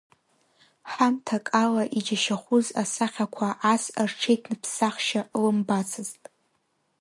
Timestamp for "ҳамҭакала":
0.91-1.83